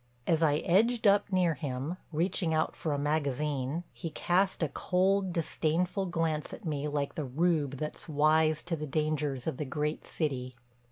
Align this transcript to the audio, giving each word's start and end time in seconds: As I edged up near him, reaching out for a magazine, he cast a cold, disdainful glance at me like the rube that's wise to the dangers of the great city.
As 0.25 0.41
I 0.41 0.55
edged 0.55 1.05
up 1.05 1.31
near 1.31 1.53
him, 1.53 1.97
reaching 2.11 2.55
out 2.55 2.75
for 2.75 2.91
a 2.91 2.97
magazine, 2.97 3.83
he 3.93 4.09
cast 4.09 4.63
a 4.63 4.67
cold, 4.69 5.31
disdainful 5.31 6.07
glance 6.07 6.51
at 6.53 6.65
me 6.65 6.87
like 6.87 7.13
the 7.13 7.23
rube 7.23 7.77
that's 7.77 8.09
wise 8.09 8.63
to 8.63 8.75
the 8.75 8.87
dangers 8.87 9.45
of 9.45 9.57
the 9.57 9.63
great 9.65 10.07
city. 10.07 10.55